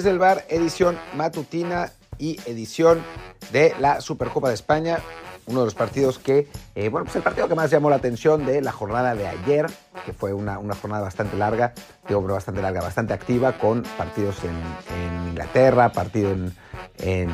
[0.00, 3.02] Desde el bar, edición matutina y edición
[3.52, 4.98] de la Supercopa de España.
[5.44, 8.46] Uno de los partidos que, eh, bueno, pues el partido que más llamó la atención
[8.46, 9.66] de la jornada de ayer,
[10.06, 11.74] que fue una, jornada bastante larga,
[12.08, 16.56] digo, bastante larga, bastante activa, con partidos en Inglaterra, partido en,
[16.98, 17.28] en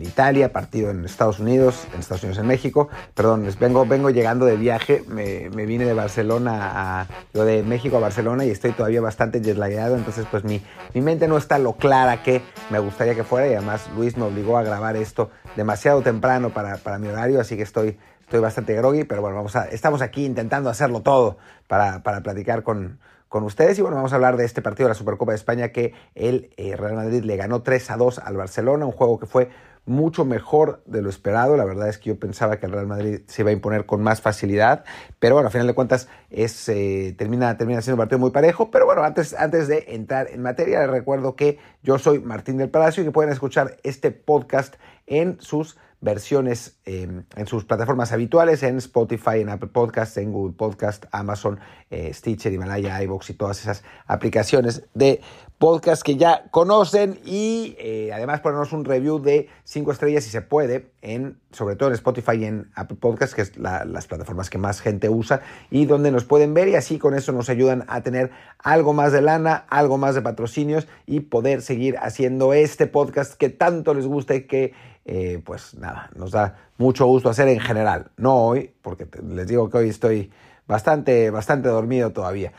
[0.00, 2.88] Italia, partido en Estados Unidos, en Estados Unidos, en México.
[3.14, 8.00] Perdón, vengo, vengo llegando de viaje, me, vine de Barcelona a, lo de México a
[8.00, 10.62] Barcelona y estoy todavía bastante jetlagueado, entonces pues mi,
[10.94, 14.24] mi mente no está lo clara que me gustaría que fuera y además Luis me
[14.24, 18.74] obligó a grabar esto demasiado temprano para, para mi horario, así que estoy, estoy bastante
[18.74, 22.98] groggy, pero bueno, vamos a, estamos aquí intentando hacerlo todo para, para platicar con,
[23.32, 23.78] con ustedes.
[23.78, 26.50] Y bueno, vamos a hablar de este partido de la Supercopa de España que el
[26.58, 29.48] eh, Real Madrid le ganó 3 a 2 al Barcelona, un juego que fue
[29.86, 31.56] mucho mejor de lo esperado.
[31.56, 34.02] La verdad es que yo pensaba que el Real Madrid se iba a imponer con
[34.02, 34.84] más facilidad,
[35.18, 38.70] pero bueno, a final de cuentas es, eh, termina, termina siendo un partido muy parejo.
[38.70, 42.68] Pero bueno, antes, antes de entrar en materia, les recuerdo que yo soy Martín del
[42.68, 44.74] Palacio y que pueden escuchar este podcast
[45.06, 50.54] en sus versiones eh, en sus plataformas habituales, en Spotify, en Apple Podcasts, en Google
[50.54, 55.20] Podcast, Amazon, eh, Stitcher, Himalaya, iVoox y todas esas aplicaciones de
[55.58, 57.20] podcast que ya conocen.
[57.24, 61.90] Y eh, además ponernos un review de 5 estrellas si se puede, en, sobre todo
[61.90, 65.42] en Spotify y en Apple Podcasts, que es la, las plataformas que más gente usa
[65.70, 66.66] y donde nos pueden ver.
[66.66, 70.22] Y así con eso nos ayudan a tener algo más de lana, algo más de
[70.22, 74.72] patrocinios y poder seguir haciendo este podcast que tanto les gusta y que
[75.04, 78.10] eh, pues nada, nos da mucho gusto hacer en general.
[78.16, 80.30] No hoy, porque les digo que hoy estoy
[80.66, 82.52] bastante, bastante dormido todavía.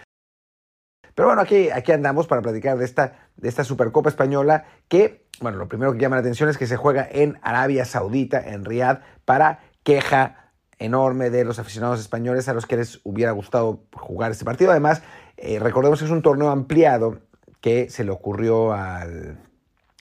[1.15, 5.57] Pero bueno, aquí, aquí andamos para platicar de esta, de esta Supercopa Española que, bueno,
[5.57, 9.01] lo primero que llama la atención es que se juega en Arabia Saudita, en Riyadh,
[9.25, 14.43] para queja enorme de los aficionados españoles a los que les hubiera gustado jugar este
[14.43, 14.71] partido.
[14.71, 15.03] Además,
[15.37, 17.19] eh, recordemos que es un torneo ampliado
[17.61, 19.37] que se le ocurrió al,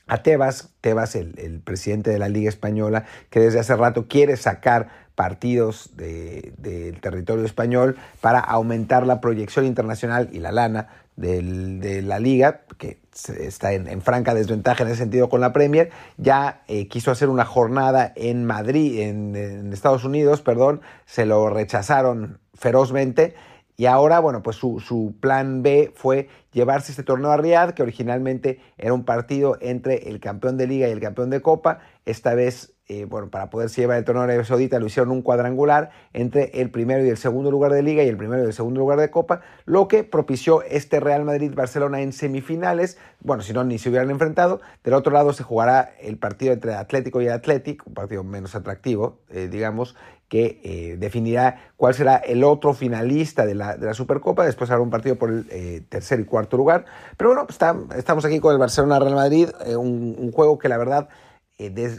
[0.07, 4.37] a Tebas, Tebas, el, el, presidente de la Liga Española, que desde hace rato quiere
[4.37, 12.03] sacar partidos del de, territorio español para aumentar la proyección internacional y la lana de
[12.03, 12.99] la liga, que
[13.39, 17.45] está en, franca desventaja en ese sentido con la Premier, ya eh, quiso hacer una
[17.45, 23.35] jornada en Madrid, en Estados Unidos, perdón, se lo rechazaron ferozmente
[23.77, 27.83] y ahora, bueno, pues su, su, plan B fue llevarse este torneo a Riyadh, que
[27.83, 31.79] originalmente era un partido entre el campeón de liga y el campeón de copa.
[32.05, 35.23] Esta vez, eh, bueno, para poderse llevar el torneo de Arabia Saudita lo hicieron un
[35.23, 38.53] cuadrangular entre el primero y el segundo lugar de liga y el primero y el
[38.53, 42.99] segundo lugar de copa, lo que propició este Real Madrid-Barcelona en semifinales.
[43.21, 44.61] Bueno, si no, ni se hubieran enfrentado.
[44.85, 49.21] Del otro lado se jugará el partido entre Atlético y Atlético, un partido menos atractivo,
[49.31, 49.97] eh, digamos,
[50.33, 54.47] que eh, definirá cuál será el otro finalista de la, Supercopa.
[54.47, 56.87] Después habrá un partido por el eh, tercer y cuarto lugar.
[57.19, 57.47] Pero bueno,
[57.95, 61.11] estamos aquí con el Barcelona-Real Madrid, eh, un, juego que la verdad,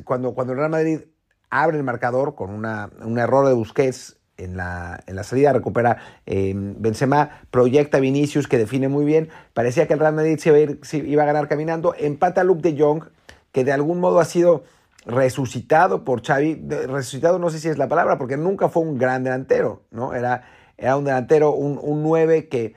[0.04, 1.02] cuando, el Real Madrid
[1.52, 6.00] abre el marcador con una, un error de Busquets en la, en la, salida, recupera
[6.26, 10.58] eh, Benzema, proyecta Vinicius que define muy bien, parecía que el Real Madrid se iba
[10.58, 13.04] a, iba a ganar caminando, empata Luke de Jong,
[13.52, 14.64] que de algún modo ha sido
[15.06, 19.24] resucitado por Xavi, resucitado no sé si es la palabra, porque nunca fue un gran
[19.24, 20.14] delantero, ¿no?
[20.14, 20.44] Era,
[20.78, 22.76] era un delantero, un, un 9 que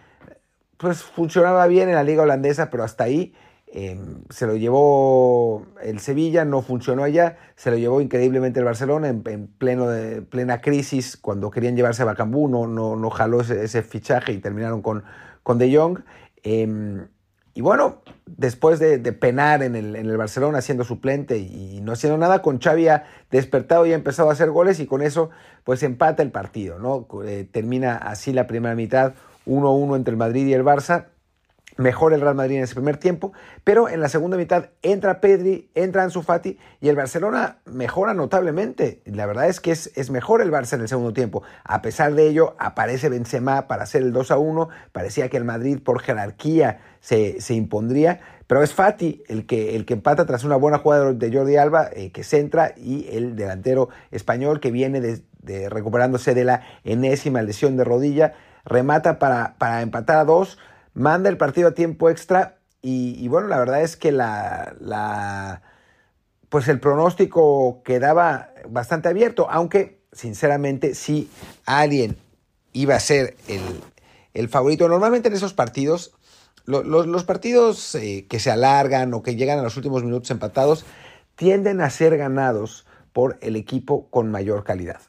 [0.77, 3.35] pues funcionaba bien en la liga holandesa, pero hasta ahí
[3.69, 3.99] eh,
[4.31, 9.23] se lo llevó el Sevilla, no funcionó allá, se lo llevó increíblemente el Barcelona en,
[9.27, 13.83] en pleno de, plena crisis, cuando querían llevarse a Bacambú, no, no, no jaló ese,
[13.83, 15.05] fichaje y terminaron con,
[15.43, 16.01] con De Jong.
[16.43, 17.07] Eh,
[17.57, 22.19] y bueno, después de, penar en el, en el, Barcelona siendo suplente y, no haciendo
[22.19, 25.31] nada, con Xavi ha despertado y ha empezado a hacer goles y con eso
[25.65, 27.09] pues empata el partido, ¿no?
[27.25, 29.15] Eh, termina así la primera mitad
[29.47, 31.07] 1-1 entre el Madrid y el Barça.
[31.77, 33.33] Mejor el Real Madrid en ese primer tiempo,
[33.63, 39.03] pero en la segunda mitad entra Pedri, entra Ansu Fati y el Barcelona mejora notablemente.
[39.05, 41.43] La verdad es que es, es mejor el Barça en el segundo tiempo.
[41.65, 44.69] A pesar de ello, aparece Benzema para hacer el 2 a 1.
[44.93, 49.85] Parecía que el Madrid por jerarquía se, se impondría, pero es Fati el que, el
[49.85, 53.91] que empata tras una buena jugada de Jordi Alba, eh, que centra, y el delantero
[54.11, 58.35] español que viene de, de recuperándose de la enésima lesión de rodilla
[58.65, 60.59] remata para, para empatar a dos,
[60.97, 65.63] manda el partido a tiempo extra y, bueno, la verdad es que la, la,
[66.49, 71.29] pues el pronóstico quedaba bastante abierto, aunque sinceramente si
[71.65, 72.17] alguien
[72.73, 73.61] iba a ser el,
[74.35, 76.15] el favorito, normalmente en esos partidos,
[76.65, 80.31] lo, los, los, partidos eh, que se alargan o que llegan a los últimos minutos
[80.31, 80.87] empatados,
[81.35, 85.01] tienden a ser ganados por el equipo con mayor calidad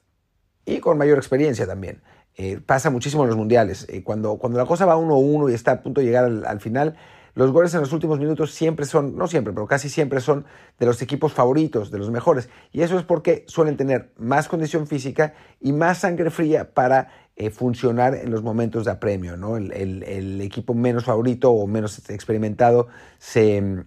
[0.66, 2.02] y con mayor experiencia también.
[2.40, 3.88] Eh, pasa muchísimo en los mundiales.
[3.90, 6.62] Eh, cuando, cuando la cosa va 1-1 y está a punto de llegar al, al,
[6.62, 6.96] final,
[7.34, 10.46] los goles en los últimos minutos siempre son, no siempre, pero casi siempre son
[10.80, 12.50] de los equipos favoritos, de los mejores.
[12.72, 17.50] Y eso es porque suelen tener más condición física y más sangre fría para eh,
[17.50, 19.36] funcionar en los momentos de apremio.
[19.36, 19.58] ¿no?
[19.58, 22.88] El, equipo menos favorito o menos experimentado
[23.18, 23.84] se,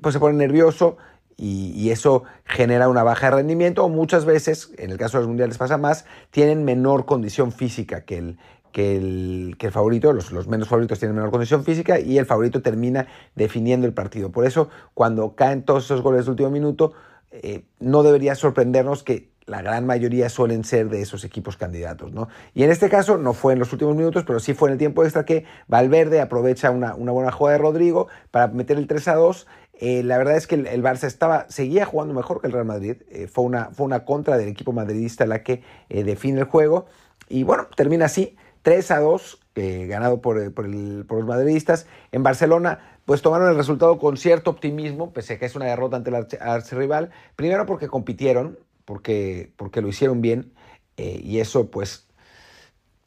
[0.00, 0.96] pues se pone nervioso
[1.42, 5.28] y, eso genera una baja de rendimiento o muchas veces, en el caso de los
[5.28, 8.38] mundiales pasa más, tienen menor condición física que el,
[8.72, 12.60] que el, que favorito, los, los, menos favoritos tienen menor condición física y el favorito
[12.60, 14.30] termina definiendo el partido.
[14.30, 16.92] Por eso, cuando caen todos esos goles de último minuto,
[17.30, 22.12] eh, no debería sorprendernos que la gran mayoría suelen ser de esos equipos candidatos.
[22.12, 22.28] ¿no?
[22.54, 24.78] Y en este caso no fue en los últimos minutos, pero sí fue en el
[24.78, 29.08] tiempo extra que Valverde aprovecha una, una buena jugada de Rodrigo para meter el 3
[29.08, 29.46] a 2.
[29.80, 32.96] Eh, la verdad es que el, Barça estaba, seguía jugando mejor que el Real Madrid.
[33.10, 36.86] Eh, fue, una, fue una contra del equipo madridista la que define el juego.
[37.28, 38.36] Y bueno, termina así.
[38.62, 41.86] 3 a 2, eh, ganado por, por, los madridistas.
[42.12, 45.96] En Barcelona, pues tomaron el resultado con cierto optimismo, pese a que es una derrota
[45.96, 47.10] ante el archirrival.
[47.36, 48.58] Primero porque compitieron,
[48.90, 50.52] porque, porque lo hicieron bien,
[50.96, 52.08] eh, y eso pues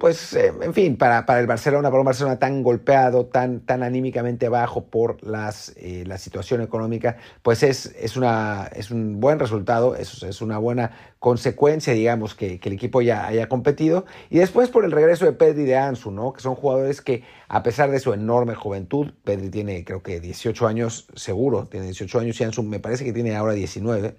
[0.03, 3.83] pues, eh, en fin, para, para, el Barcelona, para un Barcelona tan golpeado, tan, tan
[3.83, 9.39] anímicamente bajo por las, eh, la situación económica, pues es, es, una, es un buen
[9.39, 14.03] resultado, es, es una buena consecuencia, digamos, que, el equipo ya haya competido.
[14.29, 16.33] Y después por el regreso de Pedri y de Ansu, ¿no?
[16.33, 20.67] Que son jugadores que, a pesar de su enorme juventud, Pedri tiene creo que 18
[20.67, 24.17] años, seguro, tiene 18 años y Ansu me parece que tiene ahora 19.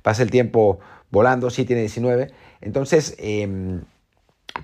[0.00, 0.78] pasa el tiempo
[1.10, 2.30] volando, sí tiene 19.
[2.60, 3.80] Entonces, eh,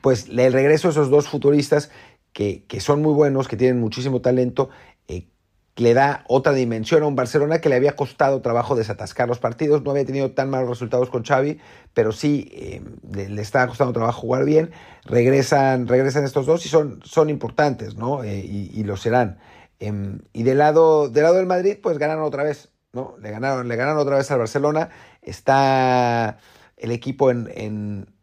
[0.02, 1.90] pues el regreso de esos dos futuristas
[2.32, 4.68] que, son muy buenos, que tienen muchísimo talento,
[5.08, 5.28] eh,
[5.76, 9.82] le da otra dimensión a un Barcelona que le había costado trabajo desatascar los partidos,
[9.82, 11.58] no había tenido tan malos resultados con Xavi,
[11.94, 12.82] pero sí eh,
[13.12, 14.72] le, estaba costando trabajo jugar bien,
[15.04, 18.24] regresan, regresan estos dos y son, son importantes, ¿no?
[18.24, 19.38] Eh, y, lo serán.
[19.78, 23.16] Em, y del lado, del lado Madrid, pues ganaron otra vez, ¿no?
[23.20, 24.90] Le ganaron, le ganaron otra vez al Barcelona,
[25.22, 26.38] está
[26.76, 28.13] el equipo en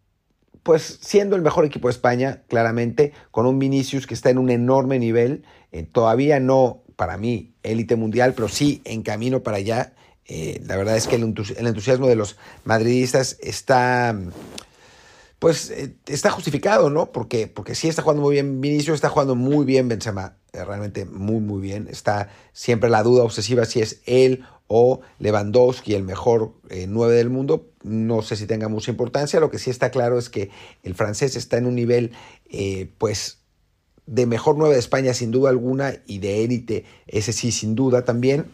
[0.64, 4.50] pues siendo el mejor equipo de España, claramente, con un Vinicius que está en un
[4.50, 9.94] enorme nivel, eh, todavía no, para mí, élite mundial, pero sí en camino para allá.
[10.26, 14.16] Eh, la verdad es que el, entusiasmo de los madridistas está,
[15.42, 17.12] pues, eh, está justificado, ¿no?
[17.12, 21.40] Porque, porque sí está jugando muy bien Vinicius, está jugando muy bien Benzema, realmente muy,
[21.40, 21.88] muy bien.
[21.90, 27.72] Está siempre la duda obsesiva si es él o Lewandowski, el mejor 9 del mundo,
[27.82, 29.40] no sé si tenga mucha importancia.
[29.40, 30.52] Lo que sí está claro es que
[30.84, 32.12] el francés está en un nivel,
[32.52, 33.40] eh, pues,
[34.06, 38.06] de mejor 9 de España sin duda alguna y de élite, ese sí sin duda
[38.06, 38.46] también.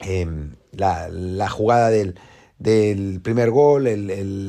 [0.00, 2.18] Em, la, jugada del,
[2.58, 3.84] primer gol,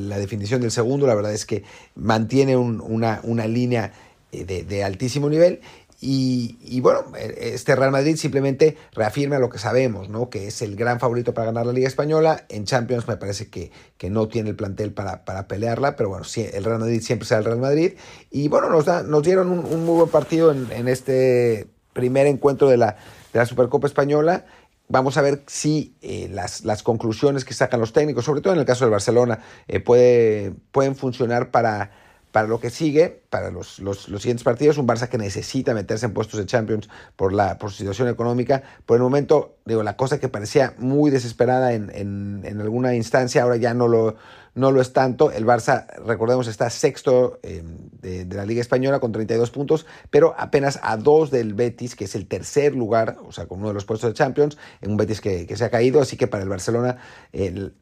[0.08, 1.62] la definición del segundo, la verdad es que
[1.94, 3.92] mantiene una, una, línea
[4.32, 5.60] eh, de, de altísimo nivel
[6.02, 10.30] y, bueno, este Real Madrid simplemente reafirma lo que sabemos, ¿no?
[10.30, 12.46] Que es el gran favorito para ganar la Liga Española.
[12.48, 16.24] En Champions me parece que, que no tiene el plantel para, para, pelearla, pero bueno,
[16.24, 17.92] sí, el Real Madrid siempre será el Real Madrid.
[18.30, 22.78] Y bueno, nos, da, nos dieron un, muy buen partido en, este primer encuentro de
[22.78, 22.96] la,
[23.34, 24.46] de la Supercopa Española.
[24.90, 28.58] Vamos a ver si eh, las, las, conclusiones que sacan los técnicos, sobre todo en
[28.58, 31.92] el caso del Barcelona, eh, puede, pueden funcionar para
[32.32, 36.12] para lo que sigue, para los, los, siguientes partidos, un Barça que necesita meterse en
[36.12, 38.62] puestos de Champions por la por situación económica.
[38.86, 43.42] Por el momento, digo, la cosa que parecía muy desesperada en, en, en alguna instancia,
[43.42, 44.16] ahora ya no lo,
[44.54, 45.30] no lo es tanto.
[45.30, 47.62] El Barça, recordemos, está sexto eh,
[48.00, 52.14] de, la Liga Española con 32 puntos, pero apenas a dos del Betis, que es
[52.14, 55.20] el tercer lugar, o sea, con uno de los puestos de Champions, en un Betis
[55.20, 56.00] que, se ha caído.
[56.00, 56.98] Así que para el Barcelona,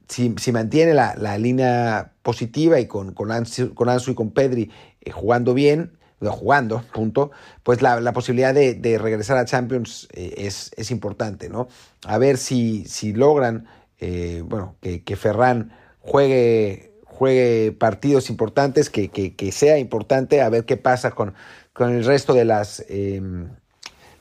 [0.08, 4.70] si, mantiene la, línea positiva y con, con, Ansu, con Ansu y con Pedri
[5.00, 7.30] eh, jugando bien, jugando, punto,
[7.62, 11.68] pues la, posibilidad de, regresar a Champions eh, es, es, importante, ¿no?
[12.04, 13.66] A ver si, si logran,
[14.00, 20.76] bueno, que, que Ferran juegue, juegue partidos importantes, que, que, sea importante, a ver qué
[20.76, 21.35] pasa con,
[21.73, 23.49] con el resto de las, em,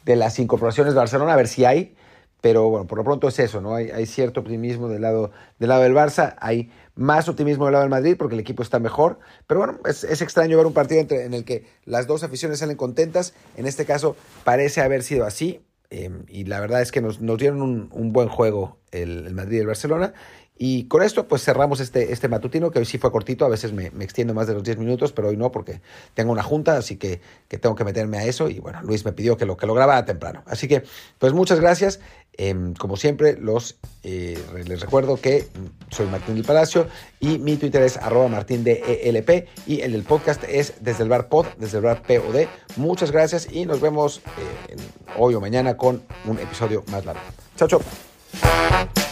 [0.05, 1.96] de las incorporaciones de Barcelona, a ver si hay.
[2.39, 3.74] Pero bueno, por lo pronto es eso, ¿no?
[3.74, 7.84] Hay, hay, cierto optimismo del lado, del lado del Barça, hay más optimismo del lado
[7.84, 9.19] del Madrid porque el equipo está mejor.
[9.48, 12.60] Pero bueno, es, es extraño ver un partido entre, en el que las dos aficiones
[12.60, 13.34] salen contentas.
[13.55, 15.62] En este caso parece haber sido así.
[15.89, 19.34] Em, y la verdad es que nos, nos dieron un, un buen juego el, el,
[19.34, 20.13] Madrid y el Barcelona.
[20.60, 23.74] Y con esto, pues cerramos este, este matutino, que hoy sí fue cortito, a veces
[23.74, 25.82] me, me extiendo más de los 10 minutos, pero hoy no, porque
[26.15, 28.50] tengo una junta, así que, que, tengo que meterme a eso.
[28.50, 30.44] Y bueno, Luis me pidió que lo, que lo grabara temprano.
[30.48, 30.84] Así que,
[31.20, 32.00] pues muchas gracias.
[32.38, 35.48] Eh, como siempre, los, eh, les recuerdo que
[35.89, 36.88] soy Martín del Palacio
[37.20, 41.29] y mi Twitter es arroba martín ELP y el del podcast es desde el bar
[41.29, 42.48] pod, desde el bar POD.
[42.75, 44.22] Muchas gracias y nos vemos
[44.70, 44.75] eh,
[45.17, 47.22] hoy o mañana con un episodio más largo.
[47.56, 49.06] Chao, chao.